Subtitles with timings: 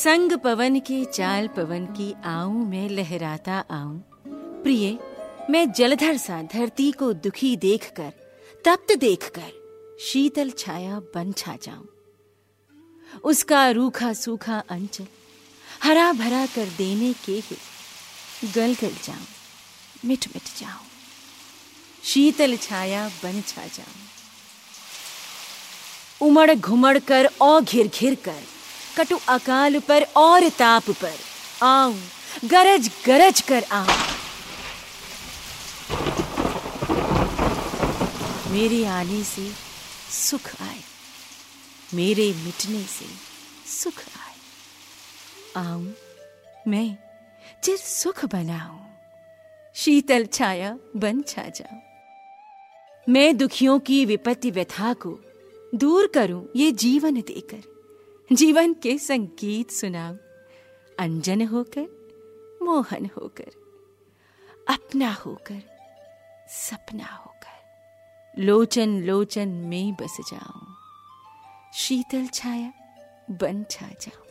[0.00, 3.98] संग पवन के, चाल पवन की आऊँ, मैं लहराता आऊँ।
[4.62, 4.98] प्रिय,
[5.50, 8.12] मैं जलधर सा धरती को दुखी देखकर,
[8.64, 9.50] तप्त देखकर,
[10.00, 11.88] शीतल छाया बन छा जाऊँ।
[13.24, 15.06] उसका रूखा सूखा अंचल
[15.82, 17.56] हरा भरा कर देने के ही
[18.54, 19.26] गल गल जाऊँ,
[20.04, 20.86] मिट मिट जाऊँ।
[22.04, 23.98] शीतल छाया बन छा जाऊँ।
[26.20, 28.42] उमड़ घुमड़ कर, और घिर घिर कर
[29.00, 31.12] कटु अकाल पर और ताप पर।
[31.62, 32.00] आऊँ,
[32.44, 33.86] गरज गरज कर आऊँ।
[38.52, 39.46] मेरे आने से
[40.10, 40.80] सुख आए।
[41.94, 43.06] मेरे मिटने से
[43.72, 45.94] सुख आए। आऊँ,
[46.68, 46.96] मैं
[47.64, 48.80] चिर सुख बनाऊँ,
[49.76, 51.80] शीतल छाया बन छा जाऊँ।
[53.08, 55.18] मैं दुखियों की विपत्ति व्यथा को
[55.74, 57.79] दूर करूँ, ये जीवन देकर।
[58.32, 60.16] जीवन के संगीत सुनाऊं।
[60.98, 61.86] अंजन होकर,
[62.62, 63.50] मोहन होकर,
[64.68, 65.62] अपना होकर,
[66.48, 70.76] सपना होकर। लोचन लोचन में बस जाऊँ।
[71.74, 72.72] शीतल छाया,
[73.30, 74.29] बन छा जाऊँ।